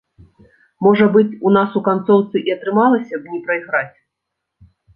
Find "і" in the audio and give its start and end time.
2.51-2.55